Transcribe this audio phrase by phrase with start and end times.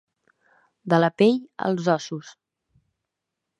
[0.93, 2.35] De la pell als ossos.